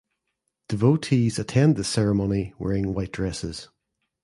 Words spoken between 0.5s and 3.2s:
Devotees attend this ceremony wearing white